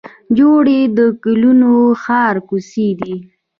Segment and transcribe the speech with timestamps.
[0.37, 1.63] جوړې د ګلو د
[2.03, 3.15] ښار کوڅې دي